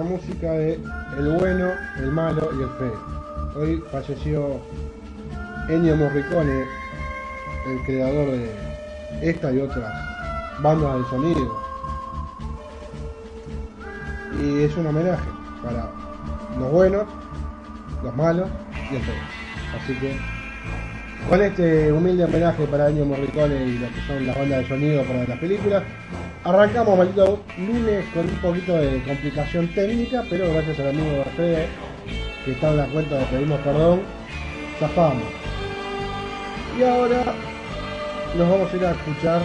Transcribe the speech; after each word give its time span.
la 0.00 0.06
música 0.06 0.52
de 0.52 0.80
El 1.18 1.28
bueno, 1.38 1.72
el 1.98 2.10
malo 2.10 2.48
y 2.58 2.62
el 2.62 2.70
feo. 2.78 2.98
Hoy 3.54 3.84
falleció 3.92 4.58
Ennio 5.68 5.94
Morricone, 5.94 6.64
el 7.66 7.84
creador 7.84 8.30
de 8.30 8.50
esta 9.20 9.52
y 9.52 9.58
otras 9.58 9.92
bandas 10.62 10.96
de 10.96 11.04
sonido. 11.10 11.54
Y 14.40 14.62
es 14.62 14.74
un 14.78 14.86
homenaje 14.86 15.28
para 15.62 15.90
los 16.58 16.72
buenos, 16.72 17.04
los 18.02 18.16
malos 18.16 18.48
y 18.90 18.96
el 18.96 19.02
feo. 19.02 19.14
Así 19.76 19.94
que 19.98 20.39
con 21.28 21.42
este 21.42 21.92
humilde 21.92 22.24
homenaje 22.24 22.64
para 22.66 22.88
Ennio 22.88 23.04
Morricone 23.04 23.64
y 23.64 23.78
lo 23.78 23.88
que 23.88 24.00
son 24.06 24.26
las 24.26 24.36
bandas 24.36 24.60
de 24.60 24.68
sonido 24.68 25.02
para 25.04 25.24
las 25.24 25.38
películas, 25.38 25.82
arrancamos 26.44 26.98
maldito 26.98 27.42
lunes 27.58 28.04
con 28.12 28.28
un 28.28 28.36
poquito 28.36 28.76
de 28.76 29.02
complicación 29.02 29.68
técnica, 29.74 30.24
pero 30.28 30.52
gracias 30.52 30.80
al 30.80 30.88
amigo 30.88 31.24
Fede 31.36 31.68
que 32.44 32.52
está 32.52 32.70
en 32.70 32.76
la 32.78 32.86
cuenta 32.86 33.18
de 33.18 33.24
pedimos 33.26 33.60
perdón, 33.60 34.00
zafamos. 34.78 35.22
Y 36.78 36.82
ahora 36.82 37.34
nos 38.36 38.48
vamos 38.48 38.72
a 38.72 38.76
ir 38.76 38.84
a 38.86 38.92
escuchar 38.92 39.42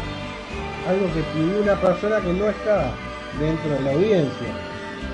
algo 0.87 1.05
que 1.13 1.21
pidió 1.33 1.61
una 1.61 1.75
persona 1.75 2.19
que 2.21 2.33
no 2.33 2.47
está 2.47 2.91
dentro 3.39 3.71
de 3.71 3.81
la 3.81 3.91
audiencia. 3.91 4.47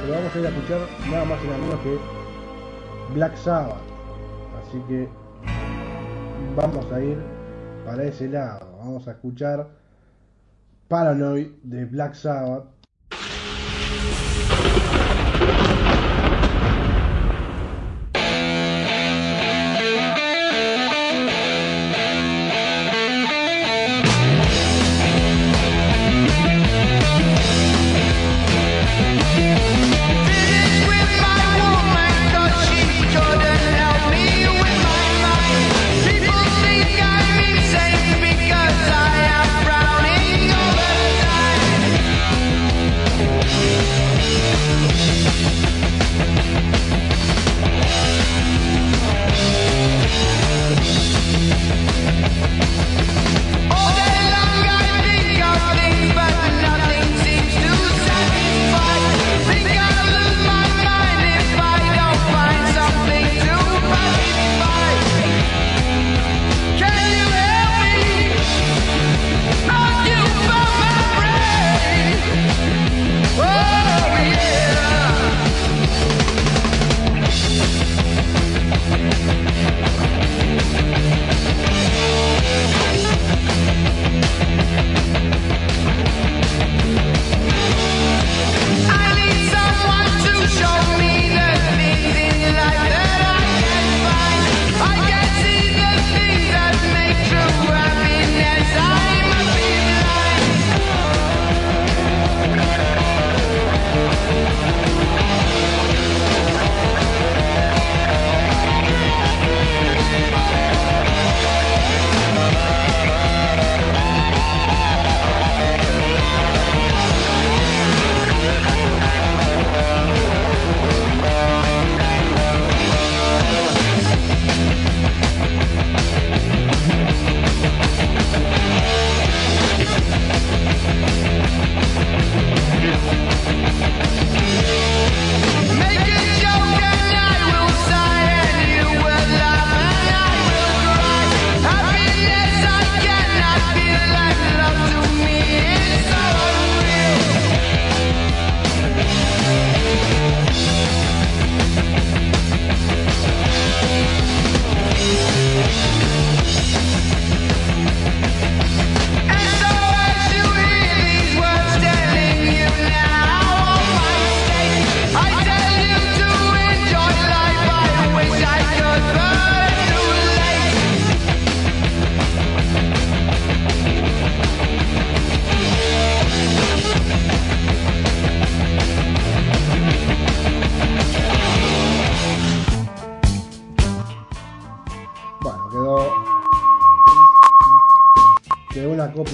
Pero 0.02 0.14
vamos 0.16 0.36
a 0.36 0.40
ir 0.40 0.46
a 0.46 0.50
escuchar 0.50 0.80
nada 1.10 1.26
más 1.26 1.40
y 1.44 1.48
nada 1.48 1.58
menos 1.58 1.80
que 1.82 1.98
Black 3.14 3.36
Sabbath. 3.38 3.78
Así 4.62 4.82
que 4.88 5.21
vamos 6.56 6.92
a 6.92 7.02
ir 7.02 7.18
para 7.86 8.04
ese 8.04 8.28
lado. 8.28 8.78
Vamos 8.78 9.08
a 9.08 9.12
escuchar 9.12 9.68
Paranoid 10.88 11.48
de 11.64 11.86
Black 11.86 12.14
Sabbath. 12.16 12.66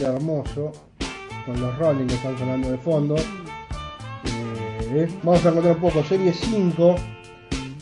Hermoso 0.06 0.72
con 1.46 1.60
los 1.60 1.78
Rolling 1.78 2.08
que 2.08 2.16
están 2.16 2.38
sonando 2.38 2.72
de 2.72 2.78
fondo. 2.78 3.16
Eh, 4.26 5.08
vamos 5.24 5.46
a 5.46 5.50
encontrar 5.50 5.76
un 5.76 5.82
poco 5.82 6.04
serie 6.04 6.34
5. 6.34 6.96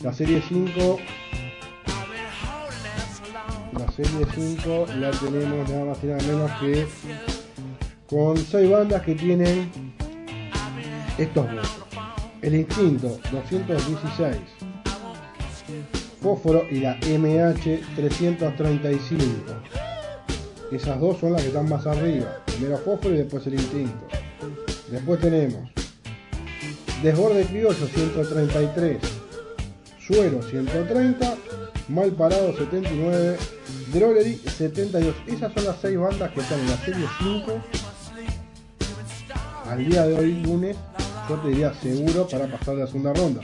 La 0.02 0.12
serie 0.12 0.42
5. 0.46 0.98
La 3.78 3.92
serie 3.92 4.26
5 4.34 4.86
la 4.98 5.10
tenemos 5.10 5.68
nada 5.68 5.84
más 5.86 6.04
y 6.04 6.06
nada 6.06 6.22
menos 6.22 6.50
que 6.60 6.86
con 8.08 8.36
6 8.36 8.70
bandas 8.70 9.02
que 9.02 9.14
tienen 9.14 9.70
estos 11.18 11.50
votos. 11.50 11.82
El 12.42 12.54
Instinto 12.54 13.18
216. 13.32 14.55
Fósforo 16.26 16.66
y 16.68 16.80
la 16.80 16.96
MH 16.96 17.82
335 17.94 19.24
esas 20.72 20.98
dos 20.98 21.18
son 21.20 21.34
las 21.34 21.42
que 21.42 21.48
están 21.48 21.68
más 21.68 21.86
arriba. 21.86 22.42
Primero 22.46 22.78
fósforo 22.78 23.14
y 23.14 23.18
después 23.18 23.46
el 23.46 23.54
instinto. 23.54 24.08
Después 24.90 25.20
tenemos 25.20 25.70
Desborde 27.00 27.44
Criollo 27.44 27.86
133, 27.86 28.98
Suero 30.04 30.42
130, 30.42 31.34
Mal 31.90 32.10
Parado 32.10 32.56
79, 32.56 33.36
Drollery 33.92 34.34
72. 34.34 35.14
Esas 35.28 35.52
son 35.52 35.64
las 35.64 35.76
seis 35.80 35.96
bandas 35.96 36.32
que 36.32 36.40
están 36.40 36.58
en 36.58 36.70
la 36.70 36.76
serie 36.78 37.06
5. 37.20 37.52
Al 39.70 39.88
día 39.88 40.06
de 40.08 40.14
hoy, 40.14 40.42
lunes, 40.42 40.76
yo 41.28 41.36
te 41.36 41.48
diría 41.50 41.72
seguro 41.74 42.26
para 42.26 42.48
pasar 42.48 42.74
la 42.74 42.88
segunda 42.88 43.14
ronda. 43.14 43.42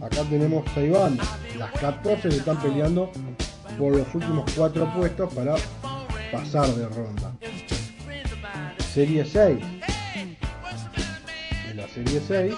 Acá 0.00 0.22
tenemos 0.30 0.64
6 0.76 0.92
bandas. 0.92 1.43
Las 1.58 1.70
14 1.72 2.28
que 2.28 2.36
están 2.36 2.60
peleando 2.60 3.10
por 3.78 3.96
los 3.96 4.14
últimos 4.14 4.50
4 4.54 4.92
puestos 4.94 5.32
para 5.34 5.54
pasar 6.32 6.66
de 6.68 6.86
ronda. 6.88 7.32
Serie 8.92 9.24
6. 9.24 9.58
En 11.70 11.76
la 11.76 11.88
serie 11.88 12.20
6 12.26 12.54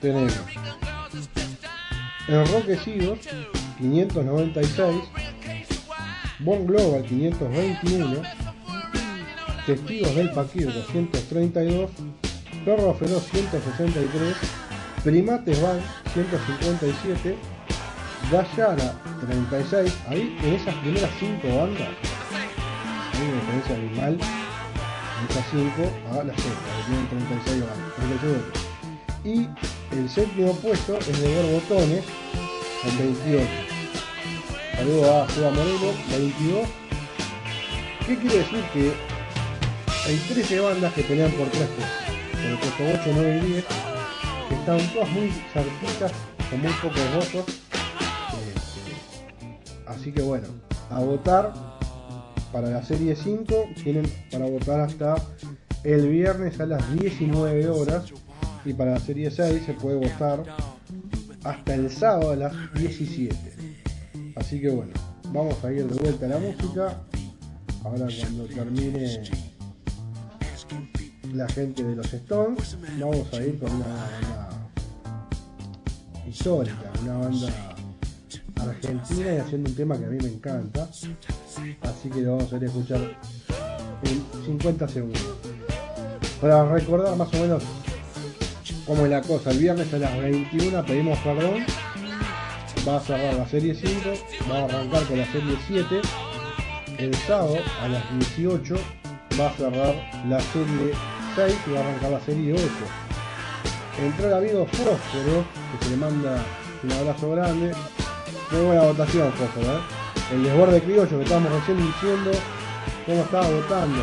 tenemos 0.00 0.32
Enroquecidos 2.28 3.18
596, 3.78 5.02
Bon 6.40 6.66
Global 6.66 7.02
521, 7.02 8.22
Testigos 9.66 10.14
del 10.14 10.30
Paquir 10.30 10.72
232, 10.72 11.90
Perro 12.64 12.94
Feroz 12.94 13.24
163, 13.32 14.36
Primates 15.04 15.60
Van 15.62 15.80
157, 16.12 17.36
Dayara 18.30 18.94
36, 19.26 19.96
ahí 20.08 20.36
en 20.42 20.54
esas 20.54 20.74
primeras 20.76 21.10
5 21.18 21.56
bandas 21.56 21.88
hay 23.14 23.28
una 23.28 23.40
diferencia 23.40 23.76
abismal 23.76 24.18
en 25.20 25.30
esas 25.30 25.46
5 25.50 26.20
a 26.20 26.24
las 26.24 26.36
sexta, 26.36 26.68
que 26.76 26.82
tienen 26.86 27.08
36 27.08 27.60
bandas, 27.60 27.94
36 27.96 28.36
votos. 28.36 28.62
Y 29.24 29.96
el 29.96 30.08
séptimo 30.08 30.54
puesto 30.56 30.98
es 30.98 31.20
de 31.20 31.34
Borbotones 31.34 32.04
con 32.82 32.98
28. 32.98 33.48
Saludos 34.76 35.08
a 35.08 35.32
Seba 35.32 35.50
Moreno, 35.50 35.92
22. 36.10 36.68
¿Qué 38.06 38.16
quiere 38.18 38.38
decir? 38.38 38.64
Que 38.72 38.92
hay 40.06 40.16
13 40.28 40.60
bandas 40.60 40.92
que 40.94 41.02
pelean 41.02 41.30
por 41.32 41.48
3 41.48 41.68
puestos. 41.68 41.86
Por 42.32 42.44
el 42.44 42.58
puesto 42.58 42.84
8, 43.02 43.12
9 43.14 43.42
y 43.44 43.52
10. 43.52 43.64
Están 44.70 44.94
todas 44.94 45.10
muy 45.10 45.32
cerquitas, 45.52 46.12
con 46.48 46.60
muy 46.60 46.72
pocos 46.74 47.12
votos. 47.12 47.60
Este, 48.54 49.84
así 49.84 50.12
que 50.12 50.22
bueno, 50.22 50.46
a 50.90 51.00
votar 51.00 51.52
para 52.52 52.70
la 52.70 52.80
serie 52.80 53.16
5 53.16 53.70
tienen 53.82 54.06
para 54.30 54.46
votar 54.46 54.82
hasta 54.82 55.16
el 55.82 56.08
viernes 56.08 56.60
a 56.60 56.66
las 56.66 57.00
19 57.00 57.68
horas 57.68 58.12
y 58.64 58.72
para 58.72 58.92
la 58.92 59.00
serie 59.00 59.32
6 59.32 59.60
se 59.66 59.72
puede 59.72 59.96
votar 59.96 60.44
hasta 61.42 61.74
el 61.74 61.90
sábado 61.90 62.30
a 62.30 62.36
las 62.36 62.52
17. 62.74 63.34
Así 64.36 64.60
que 64.60 64.70
bueno, 64.70 64.92
vamos 65.32 65.64
a 65.64 65.72
ir 65.72 65.84
de 65.88 66.00
vuelta 66.00 66.26
a 66.26 66.28
la 66.28 66.38
música. 66.38 67.02
Ahora 67.82 68.06
cuando 68.20 68.44
termine 68.44 69.20
la 71.32 71.48
gente 71.48 71.82
de 71.82 71.96
los 71.96 72.14
Stones, 72.14 72.78
vamos 73.00 73.34
a 73.34 73.42
ir 73.42 73.58
con 73.58 73.72
una 73.72 73.86
banda 73.86 74.49
histórica, 76.30 76.92
una 77.02 77.18
banda 77.18 77.48
argentina 78.60 79.34
y 79.34 79.38
haciendo 79.38 79.70
un 79.70 79.76
tema 79.76 79.98
que 79.98 80.04
a 80.04 80.08
mí 80.08 80.18
me 80.22 80.28
encanta. 80.28 80.88
Así 81.82 82.08
que 82.10 82.20
lo 82.20 82.36
vamos 82.36 82.52
a 82.52 82.56
ir 82.56 82.62
a 82.62 82.66
escuchar 82.66 83.00
en 84.04 84.44
50 84.44 84.88
segundos. 84.88 85.22
Para 86.40 86.64
recordar 86.70 87.16
más 87.16 87.28
o 87.34 87.36
menos 87.38 87.62
cómo 88.86 89.04
es 89.04 89.10
la 89.10 89.22
cosa, 89.22 89.50
el 89.50 89.58
viernes 89.58 89.92
a 89.92 89.98
las 89.98 90.18
21 90.20 90.84
pedimos 90.86 91.18
perdón. 91.18 91.64
Va 92.88 92.96
a 92.96 93.00
cerrar 93.00 93.34
la 93.34 93.46
serie 93.46 93.74
5, 93.74 93.90
va 94.50 94.60
a 94.60 94.64
arrancar 94.64 95.04
con 95.04 95.18
la 95.18 95.26
serie 95.26 95.56
7. 95.66 96.00
El 96.98 97.14
sábado 97.14 97.58
a 97.82 97.88
las 97.88 98.18
18 98.36 98.76
va 99.38 99.48
a 99.48 99.52
cerrar 99.54 99.94
la 100.28 100.40
serie 100.40 100.92
6 101.34 101.56
y 101.66 101.70
va 101.72 101.80
a 101.80 101.82
arrancar 101.82 102.10
la 102.12 102.20
serie 102.20 102.54
8. 102.54 102.64
Entró 104.00 104.28
el 104.28 104.32
amigo 104.32 104.66
Fósforo, 104.66 105.44
que 105.72 105.84
se 105.84 105.90
le 105.90 105.96
manda 105.98 106.42
un 106.82 106.92
abrazo 106.92 107.32
grande. 107.32 107.72
Muy 108.50 108.60
buena 108.62 108.82
votación, 108.82 109.30
Fósforo, 109.32 109.76
¿eh? 109.76 109.80
El 110.32 110.42
desborde 110.42 110.80
criollo 110.80 111.18
que 111.18 111.22
estábamos 111.22 111.52
recién 111.52 111.76
diciendo 111.76 112.30
cómo 113.04 113.22
estaba 113.22 113.48
votando. 113.50 114.02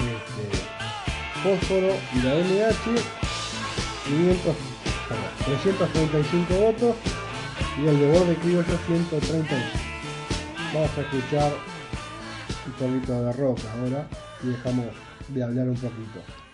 Este, 0.00 0.56
Fósforo 1.42 1.94
y 2.14 2.22
la 2.22 2.34
MH 2.36 3.00
500, 4.06 4.56
335 5.44 6.54
votos 6.54 6.96
y 7.78 7.86
el 7.86 8.00
de 8.00 8.06
borde 8.12 8.34
criollo 8.36 8.78
135. 8.86 9.54
Vamos 10.72 10.90
a 10.96 11.00
escuchar 11.02 11.52
un 12.66 12.72
poquito 12.72 13.24
de 13.24 13.32
rock 13.34 13.58
ahora 13.78 14.08
y 14.42 14.46
dejamos 14.46 14.86
de 15.28 15.42
hablar 15.42 15.68
un 15.68 15.74
poquito. 15.74 16.45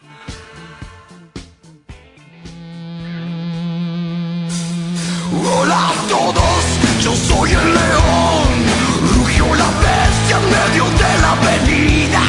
Hola 5.34 5.88
a 5.88 6.08
todos, 6.08 6.62
yo 7.00 7.16
soy 7.16 7.52
el 7.52 7.74
león. 7.74 8.48
Rugió 9.16 9.46
la 9.54 9.70
bestia 9.80 10.36
en 10.36 10.44
medio 10.44 10.84
de 10.84 11.12
la 11.22 11.32
avenida. 11.32 12.20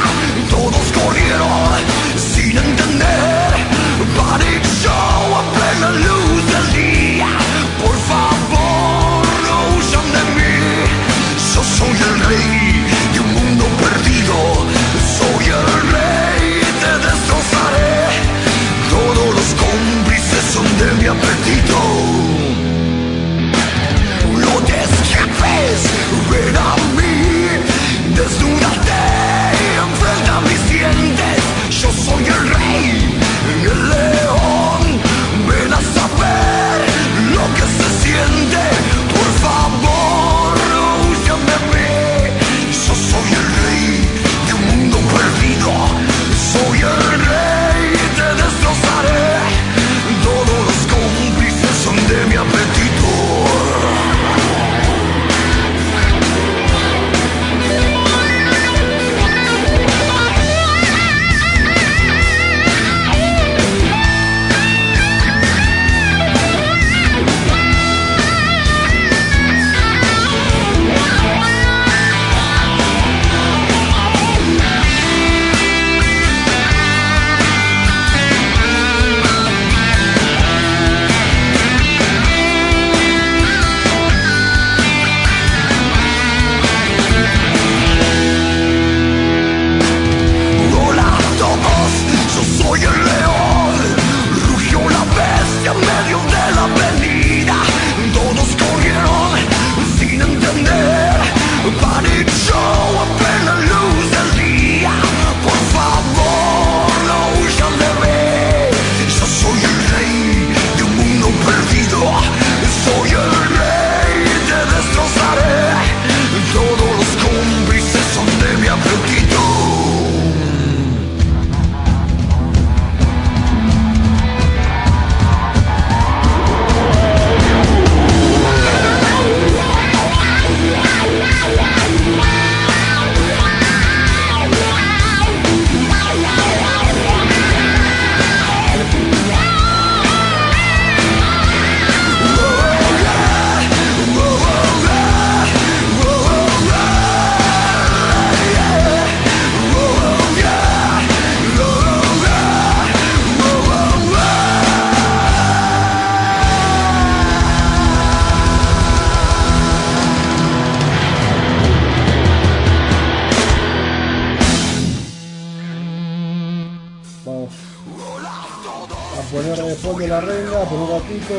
Todos 0.50 0.86
corrieron 0.94 1.70
sin 2.16 2.58
entender. 2.58 3.52
Panic 4.16 4.64
show 4.82 5.36
a 5.36 5.44
plena 5.54 5.92
luz 5.92 6.46
del 6.54 6.74
día. 6.82 7.28
Por 7.84 7.98
favor, 8.08 9.26
no 9.44 9.76
huyan 9.76 10.08
de 10.16 10.24
mí. 10.36 10.56
Yo 11.54 11.62
soy 11.62 11.98
el 12.10 12.20
rey 12.30 12.86
de 13.14 13.20
un 13.20 13.34
mundo 13.34 13.66
perdido. 13.84 14.53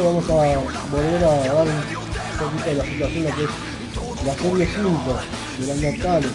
Vamos 0.02 0.28
a 0.28 0.34
volver 0.90 1.24
a 1.24 1.54
dar 1.54 1.66
un 1.66 1.82
poquito 2.38 2.64
de 2.64 2.74
la 2.74 2.84
situación, 2.84 3.24
que 3.24 3.44
es 3.44 3.50
la 4.26 4.34
serie 4.34 4.68
5 4.74 5.18
de 5.58 5.66
la 5.66 5.74
Natales. 5.74 6.30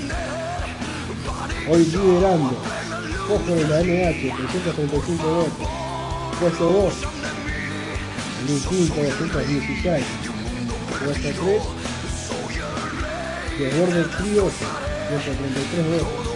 Hoy 1.70 1.86
liderando. 1.86 2.58
Ojo 3.30 3.56
de 3.56 3.68
la 3.68 3.82
NH, 3.82 4.34
335 4.38 5.24
votos. 5.24 5.70
Puesto 6.40 6.64
2. 6.64 6.94
El 8.44 8.50
instinto 8.50 8.96
216. 8.96 10.06
Puesto 11.04 11.30
3. 11.30 11.62
Desborde 13.60 14.04
Criollo, 14.18 14.52
133 15.10 15.86
votos. 15.92 16.30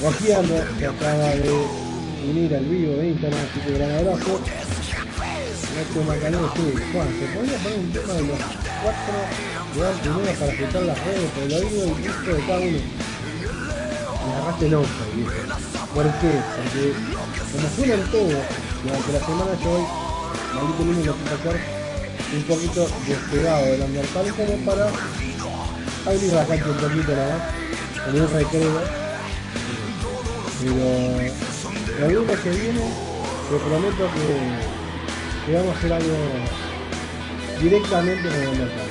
Guajiano, 0.00 0.54
que 0.78 0.86
acaba 0.86 1.28
de 1.30 1.52
unir 2.28 2.54
al 2.54 2.64
vivo 2.66 2.92
de 2.96 3.08
Instagram, 3.08 3.40
así 3.40 3.72
gran 3.72 3.90
abrazo. 3.92 4.40
Nacho 5.78 6.02
Juan, 6.02 7.08
se 7.20 7.26
podría 7.38 7.58
poner 7.58 7.78
un 7.78 7.92
tema 7.92 8.12
de 8.14 8.22
los 8.22 8.38
cuatro 8.82 9.14
de 9.74 9.80
primero 10.00 10.32
para 10.40 10.52
agitar 10.52 10.82
las 10.82 11.04
redes 11.04 11.30
por 11.30 11.42
el 11.44 11.52
oído 11.52 11.86
y 11.86 12.02
listo 12.02 12.34
de 12.34 12.46
cada 12.46 12.58
uno. 12.58 12.78
Me 14.26 14.34
agarraste 14.34 14.68
loco, 14.70 14.88
viejo. 15.14 15.30
¿Por 15.94 16.04
qué? 16.18 16.32
Porque 16.56 16.82
como 17.52 17.68
suenan 17.76 18.02
todos, 18.10 18.42
durante 18.82 19.12
la 19.12 19.20
semana 19.20 19.52
yo 19.62 19.70
hoy, 19.70 19.84
maldito 20.52 20.84
lunes 20.84 21.06
lo 21.06 21.14
quise 21.14 21.34
hacer 21.34 21.56
un 22.34 22.42
poquito 22.42 22.88
despegado 23.06 23.66
del 23.66 23.82
undertal 23.82 24.34
como 24.34 24.56
para 24.66 24.90
abrir 26.06 26.32
la 26.32 26.44
cancha 26.44 26.70
un 26.70 26.76
poquito 26.76 27.12
nada 27.14 27.38
más, 27.38 28.04
con 28.04 28.20
un 28.20 28.30
recreo. 28.32 28.80
Pero 30.58 32.04
el 32.04 32.14
lunes 32.14 32.40
que 32.40 32.50
viene 32.50 32.80
te 33.48 33.56
prometo 33.56 34.04
que, 34.12 34.67
que 35.48 35.54
vamos 35.54 35.74
a 35.74 35.78
hacer 35.78 35.92
algo 35.94 36.16
directamente 37.62 38.28
con 38.28 38.36
el 38.36 38.58
mercado. 38.58 38.88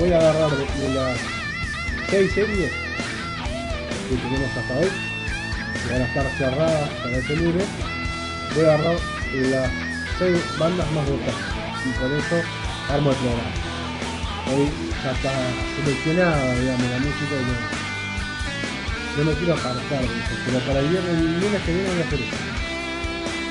Voy 0.00 0.12
a 0.12 0.18
agarrar 0.18 0.50
de, 0.50 0.94
las 0.94 1.18
6 2.10 2.32
series 2.32 2.72
que 4.08 4.16
tenemos 4.16 4.56
hasta 4.56 4.74
hoy, 4.78 4.88
que 5.86 5.92
van 5.92 6.02
a 6.02 6.06
estar 6.06 6.26
cerradas 6.38 6.88
para 6.90 7.16
este 7.16 7.36
lunes, 7.36 7.66
voy 8.56 8.64
a 8.64 8.74
agarrar 8.74 8.96
las 9.32 9.70
6 10.18 10.58
bandas 10.58 10.90
más 10.90 11.08
votadas 11.08 11.34
y 11.86 11.90
con 11.92 12.12
eso 12.18 12.42
armo 12.90 13.10
el 13.10 13.16
programa. 13.16 13.52
Hoy 14.50 14.70
ya 15.04 15.12
está 15.12 15.32
seleccionada, 15.76 16.54
digamos, 16.56 16.90
la 16.90 16.98
música 16.98 17.34
y 17.38 17.44
no, 17.46 19.24
no 19.24 19.30
me 19.30 19.38
quiero 19.38 19.54
apartar 19.54 20.04
pero 20.46 20.58
para 20.66 20.80
el 20.80 20.88
viernes, 20.88 21.12
el 21.12 21.40
lunes 21.40 21.62
que 21.62 21.72
viene 21.72 21.90
voy 21.90 22.02
a 22.02 22.04
hacer 22.06 22.20
eso. 22.20 22.36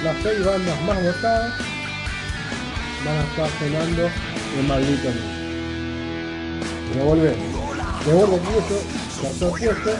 Las 0.03 0.17
6 0.21 0.45
bandas 0.45 0.81
más 0.81 1.01
votadas 1.01 1.71
van 3.05 3.17
a 3.17 3.23
estar 3.23 3.49
sonando 3.59 4.09
en 4.57 4.67
maldito 4.67 5.09
lunes. 5.09 5.41
Pero 6.91 7.05
volvemos. 7.05 8.05
De 8.05 8.13
bordo 8.13 8.37
puesto, 8.37 8.75
tercer 9.21 9.49
puesto, 9.49 9.91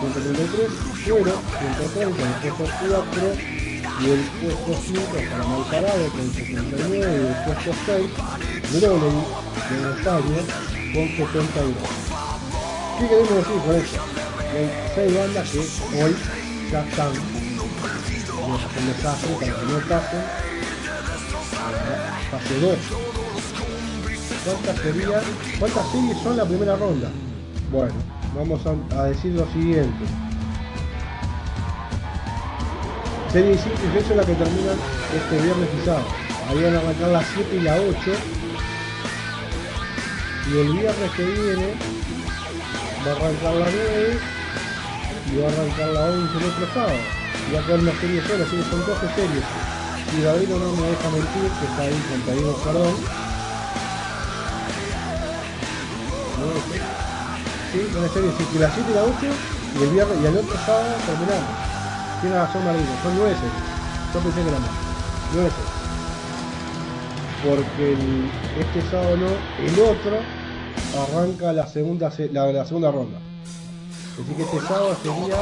133, 0.00 0.70
suero, 1.04 1.34
130, 1.58 2.46
el 2.46 2.52
puesto 2.52 2.76
4 2.88 3.56
y 4.00 4.10
el 4.10 4.20
puesto 4.20 4.72
5 4.86 5.00
para 5.30 5.44
Malparado 5.44 6.08
con 6.10 6.32
79 6.32 6.96
y 6.96 7.26
el 7.26 7.36
puesto 7.44 7.72
6, 7.86 8.10
Groley 8.72 9.16
de 9.70 9.76
Rosario 9.88 10.40
con 10.92 11.06
72. 11.16 11.74
¿Qué 12.98 13.08
queremos 13.08 13.36
decir 13.36 13.60
con? 13.66 14.00
Que 14.52 14.58
hay 14.58 14.68
6 14.94 15.16
bandas 15.16 15.50
que 15.50 15.58
hoy 15.58 16.16
ya 16.70 16.80
están 16.86 17.12
nos 18.48 18.64
hacen 18.64 18.86
mensaje 18.86 19.26
para 19.40 19.52
que 19.58 19.66
no 19.66 19.78
pasen 19.88 20.24
fase 22.30 22.60
2. 22.60 22.76
¿Cuántas 24.44 24.76
serían? 24.78 25.22
¿Cuántas 25.58 25.90
series 25.90 26.18
son 26.18 26.36
la 26.36 26.44
primera 26.44 26.76
ronda? 26.76 27.10
Bueno, 27.70 27.94
vamos 28.36 28.60
a, 28.66 29.00
a 29.00 29.04
decir 29.04 29.32
lo 29.32 29.46
siguiente. 29.52 30.04
Serie 33.32 33.58
5 33.58 33.76
y 33.76 33.92
6 33.92 34.06
son 34.08 34.16
las 34.16 34.26
que 34.26 34.34
terminan 34.34 34.78
este 35.14 35.42
viernes 35.42 35.68
y 35.82 35.84
sábado. 35.84 36.06
Ahí 36.48 36.62
van 36.62 36.76
a 36.76 36.78
arrancar 36.78 37.08
las 37.08 37.26
7 37.34 37.56
y 37.56 37.60
la 37.60 37.74
8. 37.74 37.92
Y 40.48 40.58
el 40.58 40.72
viernes 40.72 41.10
que 41.16 41.24
viene 41.24 41.74
va 43.04 43.10
a 43.10 43.16
arrancar 43.16 43.54
la 43.54 43.66
9 43.66 44.18
y 45.32 45.36
va 45.38 45.48
a 45.48 45.50
arrancar 45.50 45.88
la 45.88 46.00
11 46.06 46.38
el 46.38 46.44
otro 46.44 46.66
sábado. 46.72 46.98
Y 47.50 47.54
va 47.54 47.60
a 47.60 47.66
quedar 47.66 47.80
una 47.80 48.00
serie 48.00 48.22
sola, 48.22 48.44
así 48.44 48.56
que 48.56 48.62
son 48.62 48.86
12 48.86 49.14
series. 49.16 49.44
Y 50.16 50.22
David 50.22 50.48
no 50.48 50.58
me 50.58 50.88
deja 50.88 51.10
mentir, 51.10 51.50
que 51.60 51.66
está 51.66 51.82
ahí 51.82 52.02
con 52.10 52.20
Taíno 52.22 52.52
Perdón. 52.64 52.94
Sí, 57.72 57.78
una 57.96 58.08
serie, 58.08 58.30
sí, 58.38 58.44
que 58.52 58.58
la 58.58 58.70
7 58.72 58.90
y 58.90 58.94
la 58.94 59.02
8 59.02 59.12
y 59.78 59.82
el 59.82 59.90
viernes 59.90 60.16
y 60.22 60.26
el 60.26 60.36
otro 60.38 60.56
sábado 60.64 60.86
terminamos. 61.04 61.50
Tiene 62.20 62.36
razón 62.36 62.64
Marino, 62.64 62.86
son 63.02 63.16
9 63.18 63.34
series. 63.34 63.64
Yo 64.14 64.20
pensé 64.20 64.42
que 64.42 64.48
eran 64.48 64.62
más. 64.62 64.70
9 65.34 65.50
series. 65.50 65.76
Porque 67.44 67.92
el- 67.92 68.30
este 68.60 68.90
sábado 68.90 69.16
no, 69.18 69.26
el 69.26 69.80
otro 69.80 70.16
arranca 71.04 71.52
la 71.52 71.66
segunda, 71.66 72.10
se- 72.10 72.30
la, 72.32 72.46
la 72.52 72.64
segunda 72.64 72.90
ronda. 72.90 73.18
Así 74.14 74.32
que 74.34 74.42
este 74.42 74.60
sábado 74.66 74.96
sería 75.02 75.36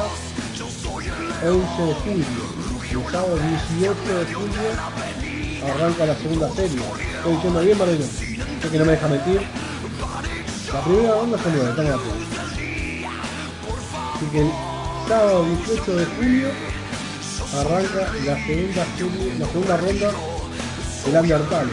11 1.43 1.81
de 1.83 1.93
julio. 2.03 2.25
El 2.95 3.11
sábado 3.11 3.37
18 3.37 4.19
de 4.25 4.33
julio 4.33 4.61
arranca 5.73 6.05
la 6.05 6.15
segunda 6.15 6.49
serie. 6.51 6.79
Estoy 7.17 7.33
diciendo 7.35 7.59
bien, 7.61 7.77
Marino. 7.77 8.05
Sé 8.05 8.69
que 8.69 8.77
no 8.79 8.85
me 8.85 8.91
deja 8.91 9.07
mentir. 9.07 9.41
La 10.73 10.81
primera 10.83 11.11
ronda 11.15 11.37
son 11.37 11.51
9, 11.55 11.69
estamos 11.69 11.89
de 11.91 11.95
acuerdo. 11.95 12.25
Así 14.15 14.25
que 14.31 14.41
el 14.41 14.51
sábado 15.07 15.45
18 15.45 15.95
de 15.95 16.05
julio 16.05 16.47
arranca 17.59 18.13
la 18.25 18.45
segunda, 18.45 18.85
serie- 18.97 19.39
la 19.39 19.45
segunda 19.47 19.77
ronda 19.77 20.11
del 21.05 21.15
Undertale. 21.17 21.71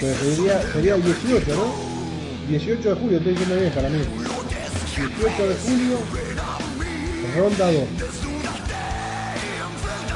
Sería, 0.00 0.62
sería 0.72 0.94
el 0.96 1.02
18, 1.02 1.54
¿no? 1.54 1.74
18 2.48 2.88
de 2.88 2.94
julio, 3.00 3.16
estoy 3.18 3.32
diciendo 3.32 3.56
bien 3.56 3.72
para 3.72 3.88
mí. 3.88 3.98
18 3.98 5.46
de 5.48 5.54
julio, 5.56 5.98
ronda 7.34 7.72
2. 7.72 7.82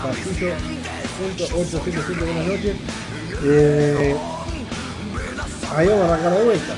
Pasillo 0.03 0.55
punto 1.19 1.45
877, 1.45 2.25
buenas 2.25 2.47
noches. 2.47 2.77
Eh, 3.45 4.17
ahí 5.75 5.89
vamos 5.89 6.05
a 6.05 6.15
arrancar 6.15 6.33
de 6.33 6.45
vuelta. 6.45 6.75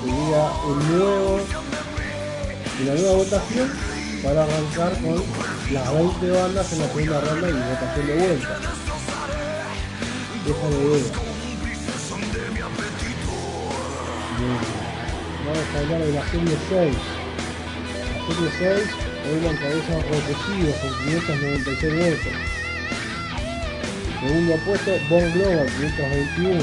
Sería 0.00 0.50
un 0.66 0.78
nuevo, 0.88 1.40
una 2.82 2.94
nueva 2.94 3.12
votación 3.16 3.72
para 4.22 4.42
arrancar 4.44 4.92
con 5.02 5.22
las 5.72 5.92
20 5.92 6.30
bandas 6.30 6.72
en 6.72 6.78
la 6.78 6.88
segunda 6.88 7.20
ronda 7.20 7.48
y 7.48 7.52
votación 7.52 8.06
de 8.06 8.14
vuelta. 8.14 8.58
La 10.46 10.52
idea. 10.52 11.06
Bien. 14.38 14.58
Vamos 15.46 15.64
a 15.74 15.78
hablar 15.78 16.00
de 16.00 16.12
la 16.12 16.30
serie 16.30 16.56
6. 16.68 17.15
Serie 18.26 18.50
6 18.58 18.90
hoy 19.30 19.40
la 19.40 19.50
encabeza 19.50 20.02
Repetido 20.02 20.74
con 20.82 20.90
596 20.98 21.94
votos. 21.94 22.34
Segundo 24.20 24.56
puesto, 24.66 24.90
Bon 25.08 25.32
Global, 25.32 25.68
521. 25.78 26.58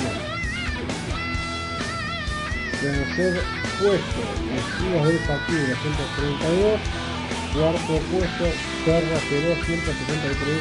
Tercer 2.82 3.44
puesto, 3.80 4.20
Vecinos 4.52 5.08
del 5.08 5.20
Factura, 5.20 5.74
132. 5.80 6.80
Cuarto 7.54 7.94
puesto, 8.12 8.46
Feroz, 8.84 9.24
163. 9.64 10.60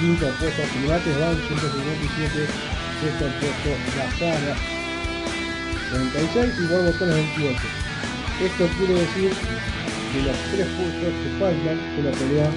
Quinto 0.00 0.26
puesto, 0.40 0.62
Primates 0.74 1.18
Van, 1.20 1.38
157. 1.46 2.46
Sexto 2.98 3.26
puesto, 3.38 3.70
La 3.94 4.10
Saga, 4.18 4.54
36 5.92 6.54
y 6.58 6.66
Botones 6.66 7.14
28. 7.14 7.62
Esto 8.42 8.66
quiere 8.76 8.94
decir 8.94 9.30
que 10.14 10.22
los 10.22 10.36
tres 10.52 10.68
puestos 10.78 11.10
que 11.10 11.28
faltan 11.40 11.76
se 11.96 12.02
la 12.02 12.12
pelean 12.12 12.54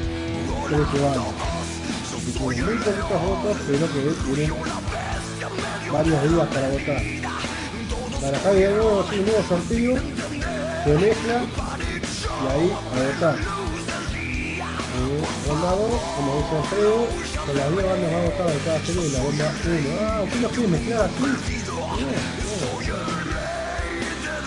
13 0.68 1.00
bandas. 1.02 1.34
Y 2.28 2.32
tienen 2.32 2.66
muy 2.66 2.78
poquitos 2.78 3.22
votos, 3.24 3.58
pero 3.66 3.86
que 3.94 4.00
tienen 4.36 4.54
varios 5.92 6.20
días 6.30 6.48
para 6.54 6.68
votar. 6.70 7.02
Para 8.22 8.54
de 8.54 8.68
nuevo, 8.70 9.06
un 9.10 9.26
nuevo 9.26 9.44
sorteo, 9.48 9.96
se 10.84 10.94
mezcla 10.94 11.38
y 12.22 12.48
ahí 12.48 12.68
a 12.70 12.98
votar. 13.08 13.36
Eh, 14.98 15.22
ronda 15.48 15.72
2, 15.72 16.02
como 16.16 16.30
dice 16.38 16.54
Alfredo, 16.58 17.00
con 17.46 17.54
las 17.58 17.68
10 17.72 17.84
bandas 17.86 18.12
más 18.12 18.24
votadas 18.26 18.54
de 18.54 18.60
cada 18.60 18.80
serie 18.86 19.02
de 19.02 19.10
la 19.10 19.24
ronda 19.24 19.46
1. 19.66 19.80
Ah, 20.02 20.22
¿usted 20.26 20.42
lo 20.42 20.50
quiere 20.50 20.68
mezclar 20.68 21.02
así? 21.02 21.26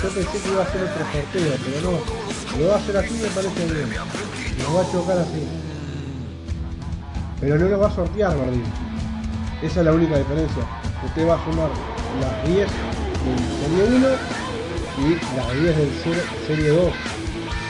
Yo 0.03 0.09
pensé 0.09 0.39
que 0.39 0.49
iba 0.49 0.63
a 0.63 0.73
ser 0.73 0.83
otro 0.83 1.05
sorteo, 1.13 1.57
pero 1.65 1.91
no. 1.91 2.20
Lo 2.59 2.69
va 2.69 2.75
a 2.75 2.79
hacer 2.79 2.97
así 2.97 3.15
me 3.15 3.29
parece 3.29 3.67
bien. 3.67 3.91
Lo 4.63 4.75
va 4.75 4.83
a 4.83 4.93
chocar 4.93 5.19
así. 5.19 5.47
Pero 7.41 7.59
no 7.59 7.69
lo 7.69 7.79
va 7.79 7.87
a 7.87 7.95
sortear, 7.95 8.37
Martín. 8.37 8.65
Esa 9.63 9.81
es 9.81 9.87
la 9.87 9.93
única 9.93 10.19
diferencia. 10.19 10.63
Usted 11.05 11.29
va 11.29 11.37
a 11.37 11.45
sumar 11.45 11.71
las 12.21 12.49
10 12.49 12.59
del 12.59 13.39
Serie 13.61 13.97
1 13.97 14.09
y 14.99 15.37
las 15.37 15.53
10 15.53 15.77
del 15.77 15.91
Serie 16.47 16.69
2. 16.71 16.93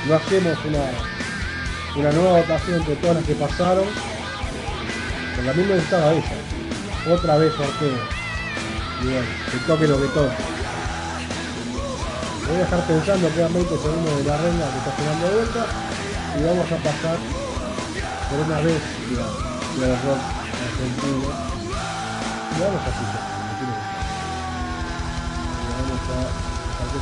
No 0.08 0.14
hacemos 0.14 0.58
una, 0.64 2.00
una 2.00 2.12
nueva 2.12 2.40
votación 2.40 2.80
entre 2.80 2.96
todas 2.96 3.16
las 3.16 3.24
que 3.24 3.34
pasaron. 3.34 3.84
Por 5.36 5.44
la 5.44 5.52
misma 5.52 5.74
estaba 5.74 6.12
esa. 6.14 7.12
Otra 7.12 7.36
vez 7.36 7.52
sorteo. 7.54 8.20
Y 9.02 9.04
bueno, 9.04 9.28
que 9.52 9.58
toque 9.66 9.86
lo 9.86 10.00
que 10.00 10.08
toque. 10.08 10.59
Voy 12.50 12.58
a 12.58 12.62
dejar 12.64 12.82
pensando, 12.82 13.32
quedan 13.32 13.54
20 13.54 13.78
segundos 13.78 14.16
de 14.18 14.24
la 14.24 14.36
reina 14.36 14.66
que 14.72 14.78
está 14.78 14.90
sonando 14.96 15.28
de 15.28 15.34
vuelta. 15.36 15.66
Y 16.36 16.42
vamos 16.42 16.66
a 16.66 16.76
pasar 16.82 17.18
por 18.28 18.38
una 18.40 18.58
vez, 18.58 18.82
de 19.78 19.86
rock 19.86 20.18
argentino. 20.66 21.30
Y 22.50 22.58
vamos 22.58 22.82
a. 22.82 22.90
Y 22.90 22.90
vamos 22.90 22.90
a 22.90 22.90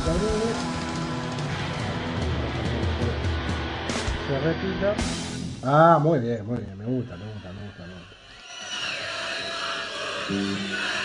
que. 0.05 0.53
Se 4.27 4.35
repita. 4.39 4.93
Ah, 5.63 5.97
muy 5.99 6.19
bien, 6.19 6.45
muy 6.45 6.59
bien. 6.59 6.77
Me 6.77 6.85
gusta, 6.85 7.17
me 7.17 7.25
gusta, 7.25 7.49
me 7.53 7.65
gusta, 7.65 7.87
me 7.87 7.93
gusta. 10.29 10.98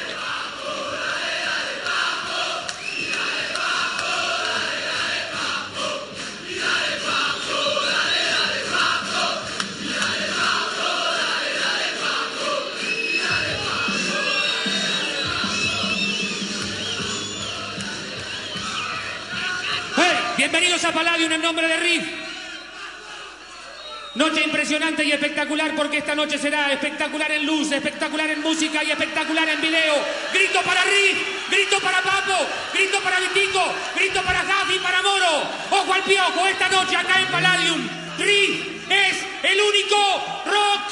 Bienvenidos 20.55 20.85
a 20.85 20.93
Palladium 20.93 21.33
en 21.33 21.43
nombre 21.43 21.67
de 21.67 21.77
Riff. 21.79 22.05
Noche 24.15 24.45
impresionante 24.45 25.03
y 25.03 25.11
espectacular 25.11 25.75
porque 25.75 25.99
esta 25.99 26.15
noche 26.15 26.39
será 26.39 26.71
espectacular 26.71 27.29
en 27.33 27.45
luz, 27.45 27.73
espectacular 27.73 28.31
en 28.31 28.41
música 28.41 28.85
y 28.85 28.93
espectacular 28.93 29.49
en 29.49 29.61
video. 29.61 29.97
Grito 30.33 30.63
para 30.63 30.85
Riff, 30.85 31.51
grito 31.51 31.81
para 31.81 32.01
Papo, 32.03 32.47
grito 32.73 33.01
para 33.01 33.19
Vitico, 33.19 33.75
grito 33.97 34.23
para 34.23 34.45
Javi, 34.45 34.79
para 34.79 35.03
Moro. 35.03 35.43
Ojo 35.73 35.93
al 35.93 36.05
piojo, 36.05 36.47
esta 36.47 36.69
noche 36.69 36.95
acá 36.95 37.21
en 37.21 37.27
Palladium. 37.27 37.89
Riff 38.21 38.91
es 38.91 39.27
el 39.43 39.61
único 39.61 40.43
rock 40.47 40.89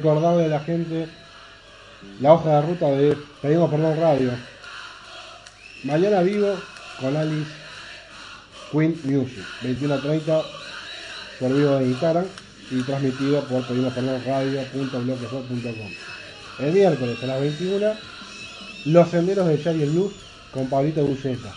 recordarle 0.00 0.46
a 0.46 0.48
la 0.48 0.60
gente 0.60 1.06
la 2.20 2.32
hoja 2.32 2.56
de 2.56 2.62
ruta 2.62 2.86
de 2.86 3.16
Pedimos 3.42 3.70
Perdón 3.70 4.00
Radio. 4.00 4.30
Mañana 5.84 6.22
vivo 6.22 6.58
con 6.98 7.14
Alice 7.16 7.50
Queen 8.72 8.98
Music, 9.04 9.44
21.30 9.62 10.42
por 11.38 11.54
vivo 11.54 11.74
de 11.76 11.84
Instagram 11.84 12.24
y 12.70 12.82
transmitido 12.82 13.44
por 13.44 13.66
Pedimos 13.66 13.92
Perdón 13.92 14.22
Radio.blogspot.com. 14.24 15.90
El 16.60 16.72
miércoles 16.72 17.22
a 17.22 17.26
las 17.26 17.40
21, 17.40 17.92
Los 18.86 19.10
Senderos 19.10 19.48
de 19.48 19.58
Shari 19.58 19.84
Blues 19.84 20.14
con 20.50 20.66
Pablito 20.70 21.04
Buceta. 21.04 21.52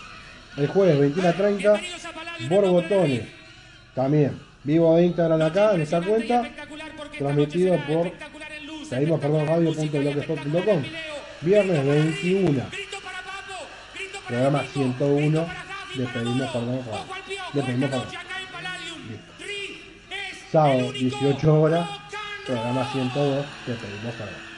El 0.58 0.68
jueves 0.68 1.16
21.30, 1.16 1.58
Bienvenidos 1.58 2.06
a 2.06 2.12
Palladium, 2.12 2.50
Borbotones, 2.50 3.24
también. 3.96 4.38
Vivo 4.66 4.96
de 4.96 5.06
Instagram 5.06 5.42
acá, 5.42 5.74
en 5.76 5.82
esta 5.82 6.00
Desarrollo 6.00 6.28
cuenta, 6.28 6.66
transmitido 7.18 7.78
por 7.88 8.12
Pedimos 8.90 9.20
Perdón 9.20 9.48
Radio.blogspot.com. 9.48 10.84
Viernes 11.42 11.84
Grito 11.84 11.88
para 11.88 12.04
21. 12.04 12.70
Grito 12.72 13.00
para 13.02 13.22
Papo, 13.22 13.68
grito 13.96 14.20
para 14.20 14.28
Programa 14.28 14.62
Nico, 14.62 14.74
101 14.74 15.30
grito 15.30 15.44
para 15.44 15.64
Javi, 15.64 15.98
de 15.98 16.06
Pedimos. 16.08 16.52
Perdón 16.52 16.80
Radio. 16.92 17.34
De 17.54 17.62
Pedimos 17.64 17.90
Perdón. 17.90 18.08
Sábado, 20.52 20.80
el 20.80 20.86
único 20.86 21.18
18 21.18 21.62
horas, 21.62 21.90
programa 22.46 22.92
102 22.92 23.46
de 23.66 23.74
Pedimos 23.74 24.14
Perdón. 24.16 24.54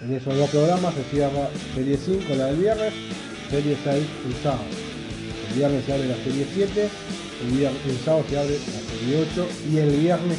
En 0.00 0.14
esos 0.14 0.36
dos 0.36 0.50
programas 0.50 0.94
se 0.94 1.04
cierra 1.04 1.48
serie 1.74 1.96
5, 1.96 2.34
la 2.34 2.46
del 2.46 2.56
viernes, 2.56 2.94
serie 3.50 3.76
6 3.82 4.06
el 4.26 4.34
sábado. 4.42 4.64
El 5.48 5.54
viernes 5.56 5.84
se 5.84 5.92
abre 5.92 6.08
la 6.08 6.16
serie 6.16 6.46
7, 6.52 6.90
el, 7.42 7.56
viernes, 7.56 7.80
el 7.86 7.98
sábado 7.98 8.24
se 8.28 8.38
abre 8.38 8.58
la 8.58 8.90
serie 8.90 9.26
8 9.32 9.48
y 9.70 9.78
el 9.78 9.90
viernes 9.96 10.38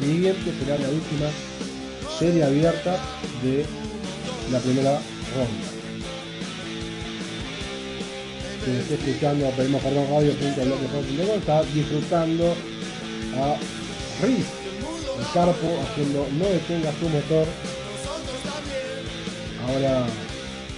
siguiente 0.00 0.52
será 0.58 0.78
la 0.78 0.88
última 0.88 1.30
serie 2.18 2.44
abierta 2.44 2.98
de 3.42 3.64
la 4.52 4.58
primera 4.58 5.00
ronda. 5.34 5.68
Quien 8.64 8.76
esté 8.76 8.94
escuchando 8.94 9.48
a 9.48 9.50
Pedimos 9.52 9.82
Perdón 9.82 10.06
Radio.blogspot.com 10.10 11.38
está 11.38 11.62
disfrutando 11.64 12.54
a 13.36 13.56
Riz, 14.22 14.46
el 15.18 15.32
carpo, 15.32 15.68
haciendo 15.82 16.26
no 16.38 16.44
detenga 16.46 16.92
su 16.98 17.08
motor. 17.08 17.46
Ahora, 19.66 20.06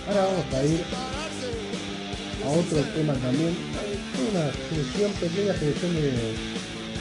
ahora 0.08 0.24
vamos 0.26 0.54
a 0.54 0.64
ir 0.64 0.84
a 2.44 2.48
otro 2.50 2.78
tema 2.94 3.14
también. 3.14 3.56
Una 4.30 4.52
selección, 4.68 5.12
pequeña 5.12 5.54
selección 5.54 5.94
de 5.94 6.34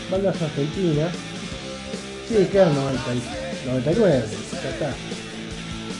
bandas 0.09 0.41
argentinas. 0.41 1.28
Sí, 2.29 2.47
quedan 2.51 2.75
90, 2.75 3.15
y- 3.15 3.67
99, 3.67 4.23
ya 4.63 4.69
está. 4.69 4.93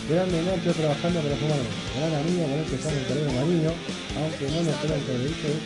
Grande 0.10 0.42
Nacho 0.44 0.74
trabajando 0.74 1.22
con 1.22 1.30
los 1.30 1.42
humanos. 1.42 1.68
Gran 1.98 2.13
amigo 2.22 2.44
con 2.44 2.54
el 2.60 2.65
que 2.65 2.78
sale 2.78 2.98
el 3.00 3.06
terreno 3.08 3.32
marino, 3.34 3.72
aunque 4.18 4.46
no 4.50 4.62
nos 4.63 4.76
queda 4.82 4.96
el 4.96 5.04
televisor. 5.06 5.58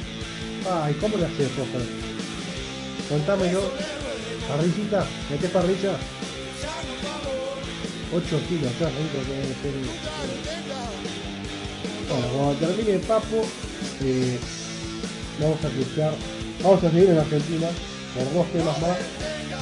Ay, 0.71 0.93
¿cómo 0.99 1.17
le 1.17 1.25
haces, 1.25 1.49
favor? 1.51 1.83
Contámelo. 3.09 3.61
Parrillita, 4.47 5.05
¿metés 5.29 5.51
parrilla? 5.51 5.95
8 8.13 8.39
kilos, 8.47 8.71
acá 8.75 8.87
rico 8.91 9.19
que 9.25 9.33
debe 9.33 9.55
ser. 9.63 9.73
Bueno, 12.09 12.27
cuando 12.35 12.53
termine 12.55 12.91
el 12.95 13.01
papo, 13.01 13.45
eh, 14.03 14.37
vamos 15.39 15.59
a 15.63 15.67
escuchar, 15.67 16.13
vamos 16.61 16.83
a 16.83 16.89
seguir 16.91 17.09
en 17.09 17.17
Argentina 17.19 17.67
por 18.15 18.33
dos 18.33 18.51
temas 18.51 18.81
más 18.81 18.97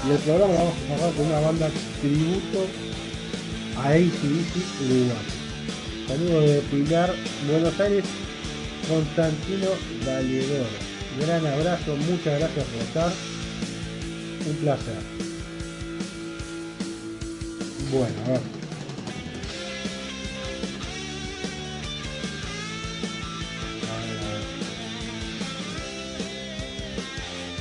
y 0.08 0.12
el 0.12 0.18
programa 0.18 0.54
vamos 0.54 0.74
a 0.74 0.88
cerrar 0.88 1.14
con 1.14 1.26
una 1.28 1.40
banda 1.40 1.70
tributo 2.02 2.66
a 3.78 3.90
ACDC 3.90 4.56
Uruguay. 4.82 5.42
Saludos 6.08 6.46
de 6.46 6.62
Pilar, 6.72 7.16
Buenos 7.50 7.80
Aires, 7.80 8.06
Constantino 8.88 9.68
Valedor. 10.06 10.68
Gran 11.20 11.46
abrazo, 11.46 11.96
muchas 11.98 12.40
gracias 12.40 12.66
por 12.66 12.82
estar. 12.82 13.12
Un 14.48 14.56
placer. 14.56 14.96
Bueno, 17.92 18.16
a 18.26 18.30
ver. 18.30 18.42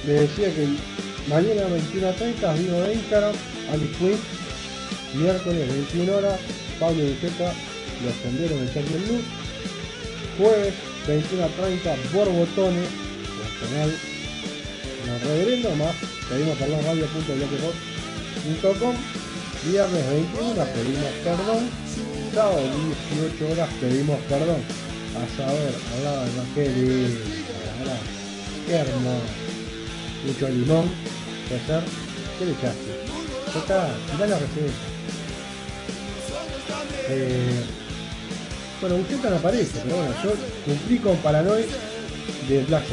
Le 0.07 0.12
decía 0.14 0.55
que 0.55 0.66
mañana 1.28 1.68
21.30 1.68 2.59
vivo 2.59 2.80
de 2.80 2.94
Instagram, 2.94 3.35
Alice 3.72 3.94
Queen, 3.98 4.18
miércoles 5.14 5.68
21 5.68 6.16
horas, 6.16 6.40
Pablo 6.78 7.02
Buceta, 7.04 7.52
Los 8.04 8.14
Senderos 8.22 8.61
de 8.61 8.66
Jackie 8.66 9.06
Luz, 9.09 9.24
jueves 10.38 10.74
21.30, 11.06 12.12
Borbotones, 12.12 12.88
Nacional, 13.40 13.90
no 15.06 15.12
reverendo 15.18 15.70
más, 15.76 15.94
pedimos 16.28 16.56
perdón 16.59 16.85
radio.blogspot.com, 16.85 18.94
viernes 19.70 20.11
21 20.11 20.54
pedimos 20.54 21.12
perdón, 21.24 21.70
sábado 22.35 22.61
18 23.11 23.52
horas 23.52 23.70
pedimos 23.80 24.18
perdón, 24.28 24.61
a 25.16 25.18
saber, 25.37 25.74
hablaba 25.96 26.24
de 26.24 26.30
qué 26.54 26.64
qué 28.66 28.74
hermoso. 28.74 29.24
Mucho 30.26 30.48
limón, 30.48 30.90
puede 31.50 31.66
ser. 31.66 31.82
¿Qué 32.38 32.46
le 32.46 32.52
echaste? 32.52 32.90
Ya 33.52 33.60
está, 33.60 33.88
mirá 34.14 34.26
la 34.28 34.38
receta. 34.38 34.72
Eh, 37.08 37.64
bueno, 38.80 38.96
Buceta 38.96 39.30
no 39.30 39.36
aparece, 39.36 39.80
pero 39.82 39.96
bueno, 39.96 40.14
yo 40.22 40.30
cumplí 40.64 40.98
con 40.98 41.16
Paranoid 41.18 41.66
de 42.48 42.64
Black. 42.64 42.84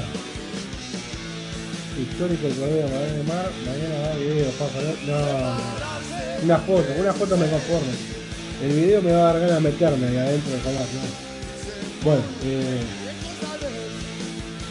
Histórico 2.00 2.48
el 2.48 2.56
Cordero 2.56 2.90
de 2.90 3.18
de 3.18 3.24
Mar, 3.24 3.50
mañana 3.66 4.10
va 4.10 4.16
video, 4.18 4.52
papá, 4.52 4.80
no, 5.08 6.44
una 6.44 6.58
foto, 6.60 6.86
una 7.00 7.14
foto 7.14 7.38
me 7.38 7.50
conformo. 7.50 7.92
El 8.62 8.72
video 8.72 9.02
me 9.02 9.12
va 9.12 9.30
a 9.30 9.34
dar 9.34 9.40
ganas 9.40 9.64
de 9.64 9.70
meterme 9.70 10.08
ahí 10.08 10.18
adentro 10.18 10.54
de 10.54 10.62
jamás, 10.62 10.88
¿no? 10.94 12.04
Bueno, 12.04 12.22
eh, 12.44 12.82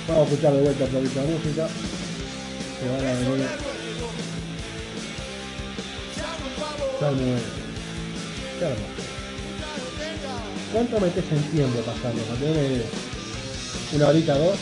vamos 0.08 0.22
a 0.22 0.30
escuchar 0.30 0.52
de 0.52 0.62
vuelta 0.62 0.84
un 0.84 0.90
poquito 0.90 1.20
de 1.20 1.26
música. 1.26 1.68
Qué 6.98 7.04
hermoso. 8.64 9.02
¿Cuánto 10.72 11.00
metes 11.00 11.24
en 11.30 11.42
tiempo 11.50 11.80
pasando? 11.80 12.22
Una 12.40 12.50
idea. 12.50 12.86
¿Una 13.92 14.08
horita, 14.08 14.38
dos? 14.38 14.56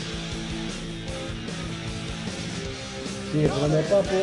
Sigue 3.31 3.47
sonando 3.47 3.79
el 3.79 3.85
papo. 3.85 4.15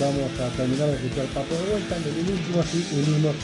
Vamos 0.00 0.40
a 0.40 0.56
terminar 0.56 0.88
de 0.88 0.94
escuchar 0.94 1.24
el 1.24 1.30
papo 1.30 1.54
de 1.54 1.70
vuelta. 1.70 1.96
En 1.96 2.02
el 2.04 2.30
último 2.30 2.60
así 2.60 2.86
unimos 2.92 3.34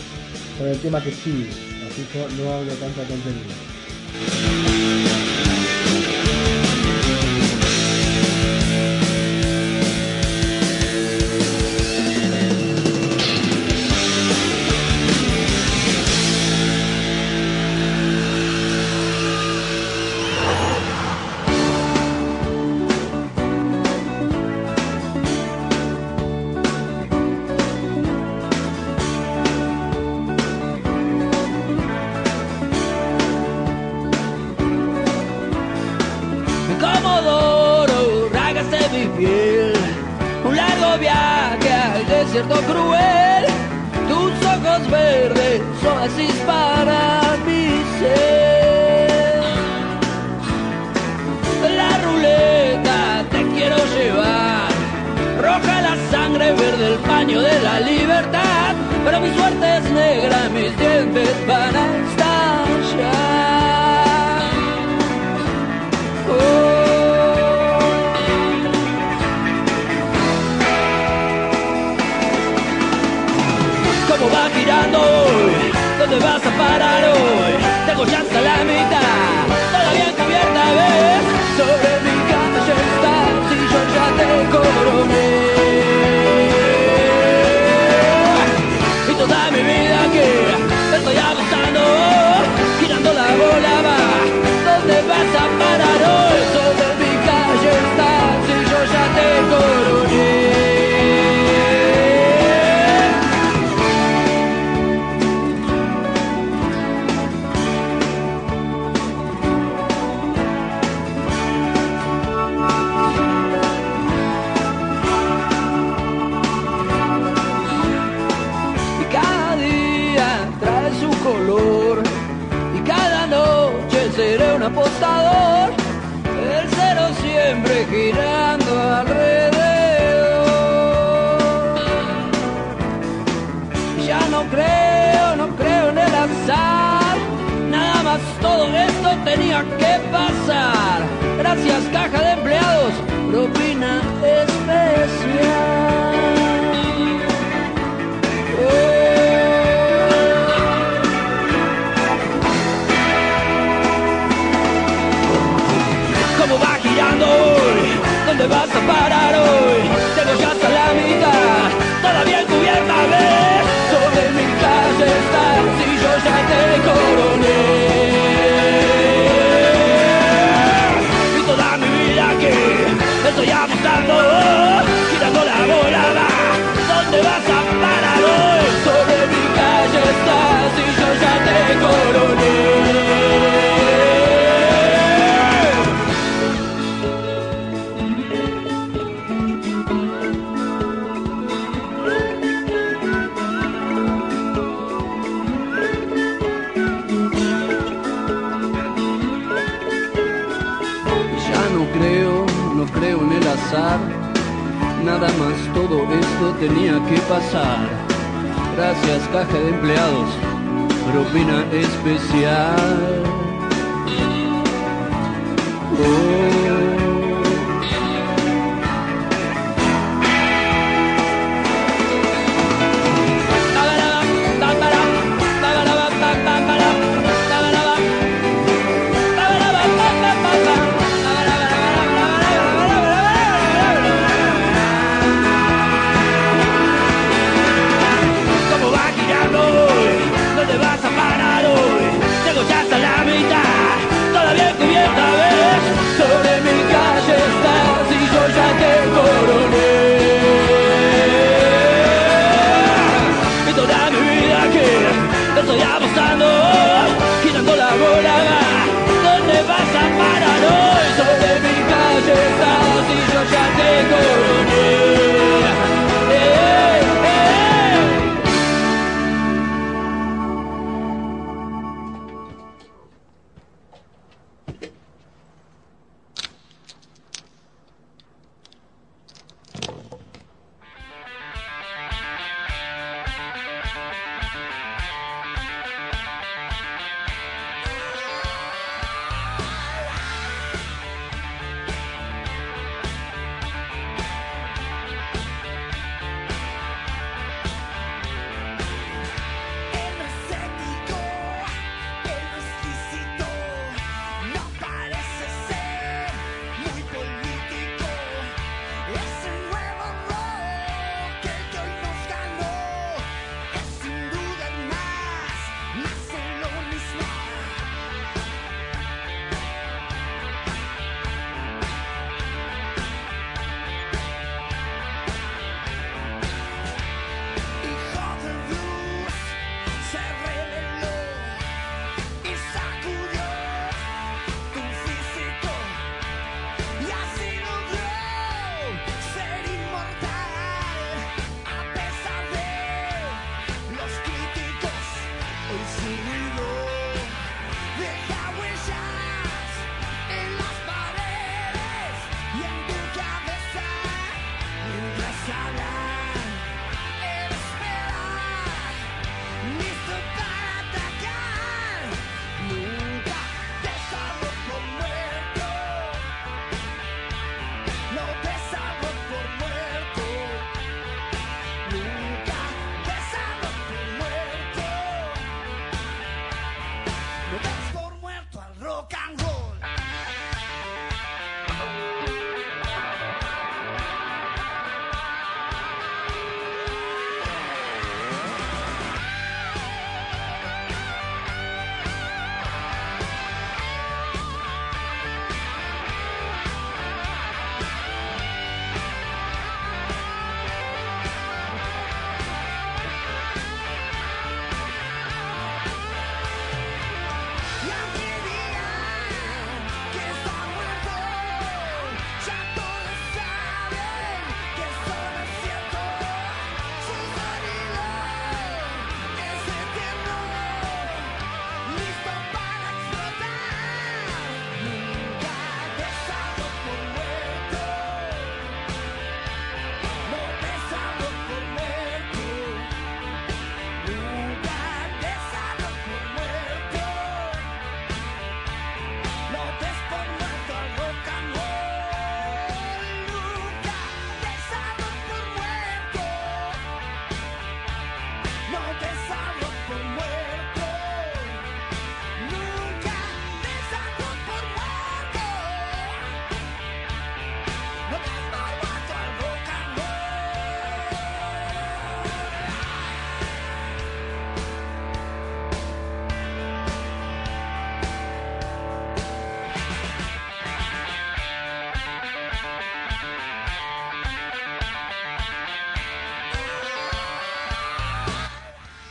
con 0.59 0.68
el 0.68 0.78
tema 0.78 1.02
que 1.02 1.12
sigue. 1.12 1.50
Así 1.50 2.06
yo 2.14 2.28
no 2.44 2.52
hablo 2.52 2.72
tanta 2.74 3.02
tontería. 3.02 4.50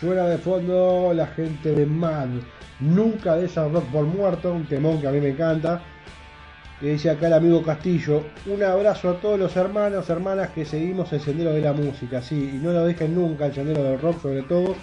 Suena 0.10 0.26
de 0.26 0.40
fondo 0.40 1.14
la 1.14 1.28
gente 1.28 1.72
de 1.72 1.86
Mad. 1.86 2.30
Nunca 2.80 3.36
de 3.36 3.46
esa 3.46 3.68
rock 3.68 3.84
por 3.92 4.06
muerto, 4.06 4.52
un 4.52 4.66
temón 4.66 5.00
que 5.00 5.08
a 5.08 5.12
mí 5.12 5.22
me 5.22 5.30
encanta. 5.30 5.84
Que 6.80 6.94
dice 6.94 7.12
acá 7.12 7.28
el 7.28 7.34
amigo 7.34 7.62
Castillo, 7.62 8.24
un 8.48 8.64
abrazo 8.64 9.12
a 9.12 9.22
todos 9.22 9.38
los 9.38 9.56
hermanos, 9.56 10.10
hermanas 10.10 10.50
que 10.50 10.66
seguimos 10.66 11.14
el 11.14 11.22
sendero 11.22 11.52
de 11.52 11.62
la 11.62 11.74
música, 11.74 12.24
sí, 12.24 12.54
y 12.56 12.58
no 12.58 12.72
lo 12.72 12.88
dejen 12.88 13.14
nunca 13.14 13.46
el 13.46 13.54
sendero 13.54 13.84
del 13.84 14.02
rock 14.02 14.20
sobre 14.20 14.42
todo. 14.42 14.76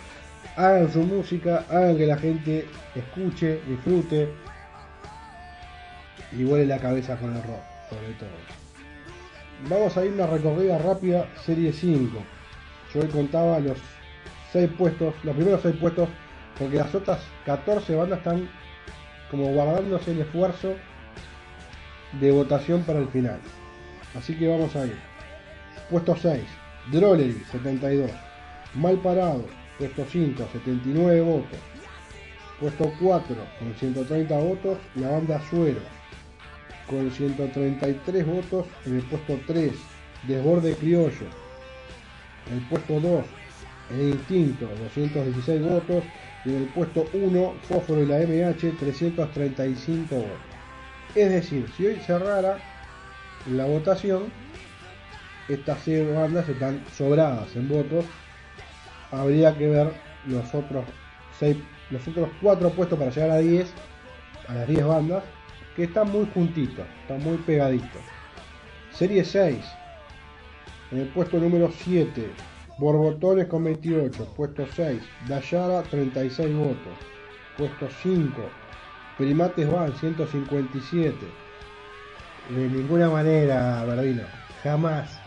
Hagan 0.54 0.92
su 0.92 1.00
música, 1.00 1.64
hagan 1.70 1.96
que 1.96 2.06
la 2.06 2.18
gente 2.18 2.68
escuche, 2.94 3.62
disfrute 3.66 4.28
y 6.30 6.44
vuele 6.44 6.66
la 6.66 6.78
cabeza 6.78 7.16
con 7.16 7.34
el 7.34 7.42
rock, 7.42 7.62
sobre 7.90 8.12
todo. 8.12 8.28
Vamos 9.68 9.96
a 9.96 10.04
ir 10.04 10.12
una 10.12 10.28
recorrida 10.28 10.78
rápida, 10.78 11.26
serie 11.44 11.72
5. 11.72 12.16
Yo 12.94 13.00
hoy 13.00 13.08
contaba 13.08 13.58
los 13.58 13.76
6 14.52 14.70
puestos, 14.78 15.14
los 15.22 15.34
primeros 15.34 15.62
6 15.62 15.76
puestos, 15.76 16.08
porque 16.58 16.76
las 16.76 16.94
otras 16.94 17.20
14 17.44 17.94
bandas 17.94 18.18
están 18.18 18.48
como 19.30 19.52
guardándose 19.52 20.12
el 20.12 20.20
esfuerzo 20.20 20.74
de 22.20 22.30
votación 22.30 22.82
para 22.82 23.00
el 23.00 23.08
final. 23.08 23.38
Así 24.16 24.34
que 24.36 24.48
vamos 24.48 24.74
a 24.76 24.86
ir. 24.86 24.96
Puesto 25.90 26.16
6, 26.16 26.42
Drollery, 26.90 27.42
72. 27.50 28.10
Mal 28.74 28.96
Parado, 28.98 29.44
puesto 29.78 30.04
5, 30.10 30.48
79 30.52 31.20
votos. 31.20 31.58
Puesto 32.60 32.92
4, 33.00 33.36
con 33.58 33.74
130 33.74 34.38
votos, 34.38 34.78
la 34.94 35.10
banda 35.10 35.40
Suero. 35.50 35.80
Con 36.88 37.10
133 37.10 38.26
votos 38.26 38.66
en 38.86 38.96
el 38.96 39.02
puesto 39.02 39.38
3, 39.46 39.72
Desborde 40.26 40.74
Criollo. 40.74 41.26
En 42.50 42.58
el 42.58 42.64
puesto 42.68 43.00
2, 43.00 43.24
El 43.90 44.08
Instinto, 44.10 44.68
216 44.82 45.62
votos. 45.62 46.04
Y 46.44 46.50
en 46.50 46.62
el 46.62 46.68
puesto 46.68 47.06
1, 47.12 47.54
Fósforo 47.68 48.02
y 48.02 48.06
la 48.06 48.18
MH, 48.18 48.76
335 48.78 50.14
votos. 50.14 50.30
Es 51.14 51.30
decir, 51.30 51.66
si 51.76 51.86
hoy 51.86 51.96
cerrara 51.96 52.58
la 53.50 53.64
votación, 53.64 54.24
estas 55.48 55.78
seis 55.80 56.12
bandas 56.14 56.48
están 56.48 56.84
sobradas 56.92 57.54
en 57.56 57.68
votos. 57.68 58.04
Habría 59.10 59.56
que 59.56 59.68
ver 59.68 59.92
los 60.26 60.54
otros 60.54 60.84
los 61.90 62.08
otros 62.08 62.28
cuatro 62.40 62.70
puestos 62.70 62.98
para 62.98 63.10
llegar 63.10 63.30
a 63.30 63.38
10, 63.38 63.72
a 64.48 64.54
las 64.54 64.68
10 64.68 64.84
bandas, 64.86 65.22
que 65.76 65.84
están 65.84 66.10
muy 66.10 66.26
juntitos, 66.32 66.86
están 67.02 67.22
muy 67.22 67.36
pegaditos. 67.38 68.02
Serie 68.90 69.24
6, 69.24 69.56
en 70.92 70.98
el 70.98 71.08
puesto 71.08 71.38
número 71.38 71.70
7, 71.70 72.30
Borbotones 72.78 73.46
con 73.46 73.64
28, 73.64 74.34
puesto 74.36 74.66
6, 74.66 75.00
Dayara 75.26 75.82
36 75.82 76.54
votos, 76.54 76.92
puesto 77.56 77.88
5, 78.02 78.42
Primates 79.16 79.70
van 79.70 79.94
157. 79.94 81.16
De 82.50 82.68
ninguna 82.68 83.08
manera, 83.08 83.82
Verdino. 83.84 84.22
Jamás. 84.62 85.18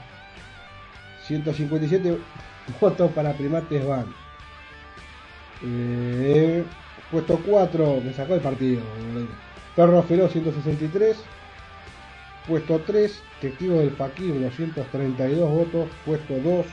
157 1.26 2.18
votos 2.82 3.12
para 3.14 3.34
Primates 3.34 3.86
van. 3.86 4.06
Eh, 5.64 6.64
puesto 7.10 7.40
4, 7.46 8.02
me 8.06 8.14
sacó 8.14 8.36
el 8.36 8.42
partido. 8.42 8.82
Perro 9.76 10.04
Feroz 10.04 10.32
163. 10.32 11.18
Puesto 12.48 12.80
3, 12.80 13.22
Testigo 13.42 13.80
del 13.80 13.92
Fakir 13.92 14.40
232 14.40 15.50
votos. 15.50 15.90
Puesto 16.06 16.36
2, 16.36 16.66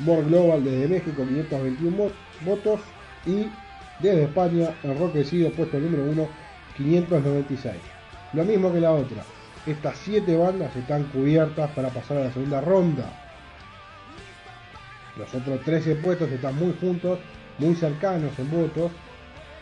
More 0.00 0.22
Global 0.22 0.64
desde 0.64 0.88
México 0.88 1.24
521 1.26 2.10
votos. 2.44 2.80
Y 3.26 3.46
desde 4.00 4.24
España, 4.24 4.70
Enroquecido, 4.82 5.50
puesto 5.52 5.78
número 5.78 6.04
1, 6.04 6.28
596. 6.76 7.74
Lo 8.32 8.44
mismo 8.44 8.72
que 8.72 8.80
la 8.80 8.92
otra. 8.92 9.22
Estas 9.66 9.96
7 9.98 10.36
bandas 10.36 10.74
están 10.74 11.04
cubiertas 11.04 11.70
para 11.70 11.88
pasar 11.90 12.16
a 12.16 12.24
la 12.24 12.32
segunda 12.32 12.60
ronda. 12.60 13.04
Los 15.16 15.32
otros 15.34 15.60
13 15.60 15.96
puestos 15.96 16.30
están 16.30 16.56
muy 16.56 16.74
juntos, 16.80 17.18
muy 17.58 17.74
cercanos 17.76 18.36
en 18.38 18.50
votos. 18.50 18.90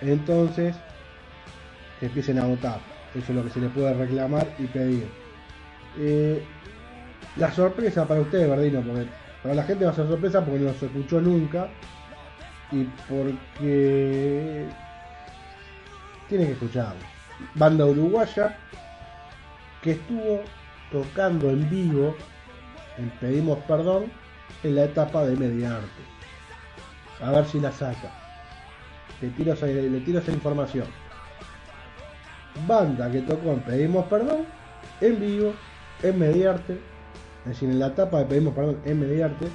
Entonces, 0.01 0.75
que 1.99 2.07
empiecen 2.07 2.39
a 2.39 2.47
votar. 2.47 2.79
Eso 3.15 3.33
es 3.33 3.37
lo 3.37 3.45
que 3.45 3.51
se 3.51 3.61
les 3.61 3.71
puede 3.71 3.93
reclamar 3.93 4.47
y 4.59 4.65
pedir. 4.67 5.07
Eh, 5.99 6.43
la 7.37 7.53
sorpresa 7.53 8.07
para 8.07 8.21
ustedes, 8.21 8.49
Verdino, 8.49 8.81
porque 8.81 9.07
para 9.43 9.55
la 9.55 9.63
gente 9.65 9.85
va 9.85 9.91
a 9.91 9.95
ser 9.95 10.07
sorpresa 10.07 10.45
porque 10.45 10.61
no 10.61 10.73
se 10.75 10.87
escuchó 10.87 11.21
nunca 11.21 11.69
y 12.73 12.85
porque 13.09 14.67
tienen 16.29 16.47
que 16.49 16.53
escucharlo. 16.53 17.01
Banda 17.55 17.87
uruguaya 17.87 18.57
que 19.83 19.93
estuvo 19.93 20.43
tocando 20.93 21.51
en 21.51 21.69
vivo 21.71 22.15
en 22.99 23.09
Pedimos 23.19 23.59
Perdón 23.61 24.13
en 24.63 24.75
la 24.77 24.85
etapa 24.85 25.25
de 25.25 25.37
Mediarte. 25.37 25.87
A 27.23 27.31
ver 27.31 27.47
si 27.47 27.61
la 27.61 27.73
saca. 27.73 28.11
Le 29.21 29.29
tiro, 29.31 29.53
esa- 29.55 29.67
le 29.67 30.01
tiro 30.01 30.19
esa 30.19 30.33
información. 30.33 30.87
Banda 32.67 33.11
que 33.11 33.23
tocó 33.23 33.53
en 33.53 33.61
Pedimos 33.61 34.07
Perdón 34.07 34.45
en 35.01 35.19
vivo 35.21 35.55
en 36.03 36.19
Mediarte. 36.19 36.81
Es 37.49 37.63
en 37.63 37.79
la 37.79 37.89
etapa 37.89 38.19
de 38.19 38.25
Pedimos 38.27 38.55
Perdón 38.55 38.81
en 38.85 39.01
Mediarte. 39.01 39.49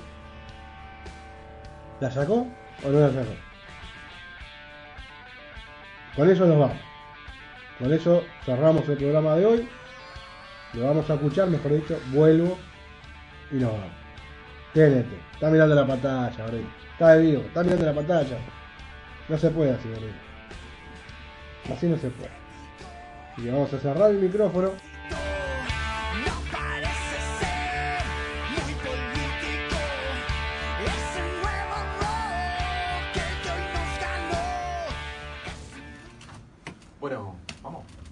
¿La 1.99 2.11
sacó 2.11 2.47
o 2.83 2.89
no 2.89 2.99
la 2.99 3.09
sacó? 3.09 3.31
Con 6.15 6.29
eso 6.29 6.45
nos 6.45 6.59
vamos. 6.59 6.77
Con 7.79 7.93
eso 7.93 8.23
cerramos 8.45 8.87
el 8.87 8.97
programa 8.97 9.35
de 9.35 9.45
hoy. 9.45 9.69
Lo 10.73 10.87
vamos 10.87 11.09
a 11.09 11.13
escuchar, 11.13 11.47
mejor 11.49 11.73
dicho, 11.73 11.99
vuelvo 12.11 12.57
y 13.51 13.55
nos 13.55 13.71
vamos. 13.71 13.91
TNT, 14.73 15.13
está 15.33 15.49
mirando 15.49 15.75
la 15.75 15.87
pantalla, 15.87 16.35
Gabriel. 16.37 16.67
Está 16.93 17.15
de 17.15 17.21
vivo, 17.21 17.41
está 17.43 17.63
mirando 17.63 17.85
la 17.85 17.93
pantalla. 17.93 18.37
No 19.29 19.37
se 19.37 19.49
puede 19.49 19.71
así, 19.71 19.89
Gabriel. 19.89 20.15
Así 21.73 21.87
no 21.87 21.97
se 21.97 22.09
puede. 22.09 22.31
Y 23.37 23.49
vamos 23.49 23.73
a 23.73 23.79
cerrar 23.79 24.11
el 24.11 24.17
micrófono. 24.17 24.71
Vamos. 37.65 38.04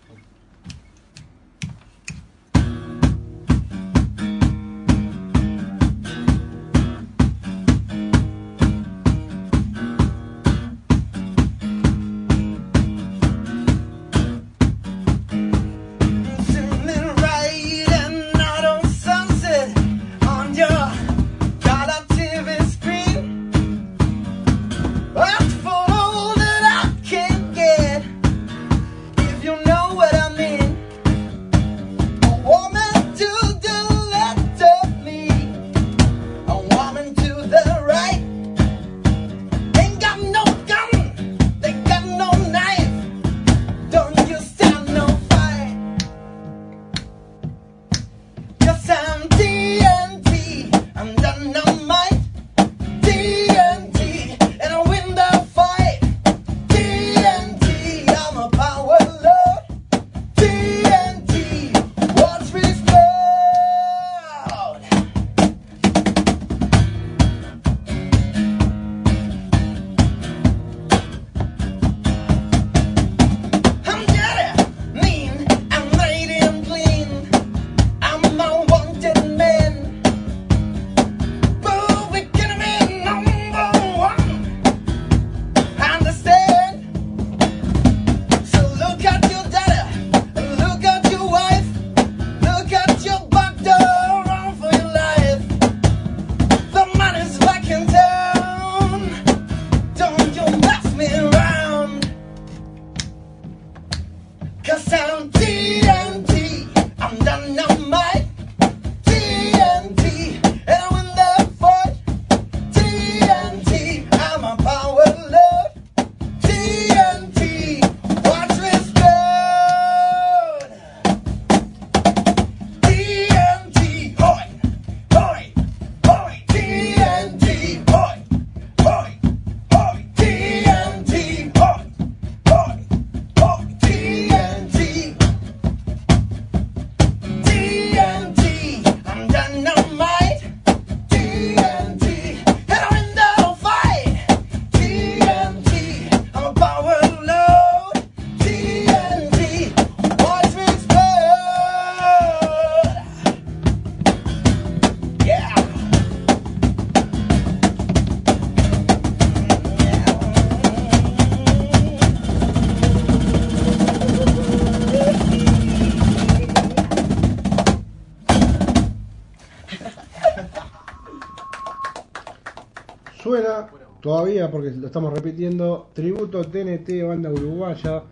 Todavía 174.01 174.51
porque 174.51 174.71
lo 174.71 174.87
estamos 174.87 175.13
repitiendo, 175.13 175.89
tributo 175.93 176.43
TNT, 176.43 177.07
banda 177.07 177.29
uruguaya, 177.29 178.03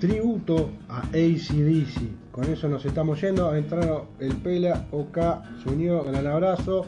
tributo 0.00 0.70
a 0.88 1.02
ACDC. 1.02 2.32
Con 2.32 2.44
eso 2.44 2.68
nos 2.68 2.84
estamos 2.84 3.20
yendo, 3.20 3.54
entraron 3.54 4.04
el 4.18 4.34
Pela, 4.36 4.86
OK, 4.90 5.18
se 5.62 5.68
unió, 5.68 6.02
gran 6.04 6.26
abrazo. 6.26 6.86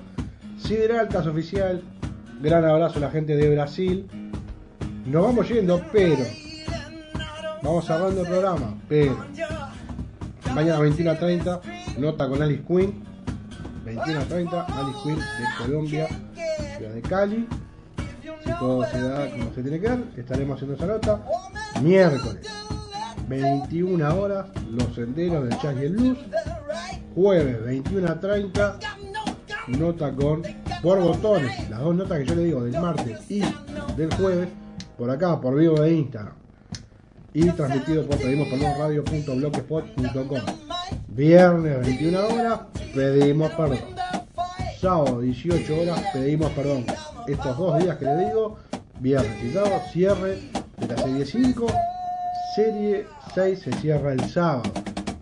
Sideral, 0.58 1.08
caso 1.08 1.30
oficial, 1.30 1.82
gran 2.40 2.64
abrazo 2.64 2.98
a 2.98 3.02
la 3.02 3.10
gente 3.10 3.36
de 3.36 3.54
Brasil. 3.54 4.06
Nos 5.06 5.22
vamos 5.22 5.48
yendo, 5.48 5.80
pero 5.92 6.24
vamos 7.62 7.84
cerrando 7.84 8.22
el 8.22 8.26
programa, 8.26 8.74
pero 8.88 9.16
mañana 10.54 10.80
21 10.80 11.10
a 11.10 11.18
30, 11.18 11.60
nota 11.98 12.28
con 12.28 12.42
Alice 12.42 12.62
Queen. 12.66 13.02
21 13.84 14.20
a 14.20 14.24
30, 14.24 14.62
Alice 14.62 14.98
Queen 15.02 15.18
de 15.18 15.64
Colombia, 15.64 16.08
de 16.90 17.02
Cali. 17.02 17.48
Si 18.44 18.50
todo 18.58 18.84
se 18.86 19.00
da 19.00 19.30
como 19.30 19.52
se 19.54 19.62
tiene 19.62 19.80
que 19.80 19.88
dar, 19.88 19.98
estaremos 20.16 20.56
haciendo 20.56 20.76
esa 20.76 20.86
nota. 20.86 21.24
Miércoles, 21.82 22.46
21 23.28 24.20
horas, 24.20 24.46
Los 24.70 24.94
Senderos 24.94 25.48
del 25.48 25.58
Jazz 25.58 25.76
y 25.82 25.88
Blues. 25.88 26.18
Jueves, 27.14 27.64
21 27.64 28.08
a 28.08 28.20
30, 28.20 28.78
nota 29.68 30.12
con 30.14 30.42
por 30.82 31.00
botones, 31.00 31.70
las 31.70 31.80
dos 31.80 31.94
notas 31.94 32.18
que 32.18 32.24
yo 32.24 32.34
le 32.34 32.44
digo 32.44 32.64
del 32.64 32.80
martes 32.80 33.30
y 33.30 33.40
del 33.96 34.12
jueves, 34.14 34.48
por 34.98 35.10
acá, 35.10 35.40
por 35.40 35.54
vivo 35.54 35.80
de 35.80 35.92
Instagram. 35.92 36.34
Y 37.34 37.48
transmitido 37.50 38.04
por 38.06 38.18
pedimos 38.18 38.48
perdón 38.48 38.72
radio.blogspot.com. 38.78 40.40
Viernes 41.08 41.86
21 41.86 42.18
horas, 42.18 42.60
pedimos 42.94 43.50
perdón. 43.52 44.01
Sábado 44.82 45.20
18 45.20 45.80
horas, 45.80 46.02
pedimos 46.12 46.50
perdón. 46.50 46.84
Estos 47.28 47.56
dos 47.56 47.78
días 47.78 47.96
que 47.98 48.04
le 48.04 48.26
digo, 48.26 48.58
viernes 48.98 49.44
y 49.44 49.52
sábado, 49.52 49.80
cierre 49.92 50.40
de 50.76 50.88
la 50.88 50.98
serie 50.98 51.24
5. 51.24 51.66
Serie 52.56 53.06
6 53.32 53.60
se 53.60 53.72
cierra 53.74 54.12
el 54.12 54.28
sábado. 54.28 54.72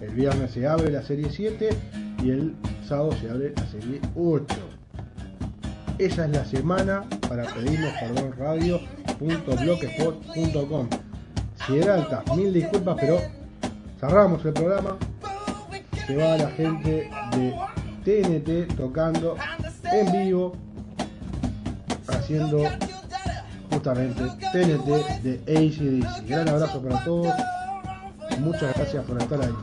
El 0.00 0.14
viernes 0.14 0.52
se 0.52 0.66
abre 0.66 0.90
la 0.90 1.02
serie 1.02 1.28
7 1.30 1.68
y 2.22 2.30
el 2.30 2.56
sábado 2.88 3.12
se 3.20 3.28
abre 3.28 3.52
la 3.54 3.66
serie 3.66 4.00
8. 4.16 4.46
Esa 5.98 6.24
es 6.24 6.30
la 6.30 6.46
semana 6.46 7.04
para 7.28 7.44
pedirnos 7.44 7.92
perdón 8.00 8.32
radio.blogspot.com. 8.38 10.88
Sideralta, 11.66 12.24
mil 12.34 12.54
disculpas, 12.54 12.96
pero 12.98 13.18
cerramos 14.00 14.42
el 14.42 14.54
programa. 14.54 14.96
Se 16.06 16.16
va 16.16 16.38
la 16.38 16.48
gente 16.48 17.10
de 17.36 17.54
TNT 18.04 18.76
tocando 18.76 19.36
en 19.92 20.12
vivo, 20.12 20.56
haciendo 22.08 22.64
justamente 23.70 24.22
TNT 24.52 25.22
de 25.22 25.40
ACDC. 25.46 26.26
Gran 26.28 26.48
abrazo 26.48 26.82
para 26.82 27.04
todos. 27.04 27.32
Muchas 28.40 28.74
gracias 28.74 29.04
por 29.04 29.20
estar 29.20 29.40
ahí. 29.40 29.54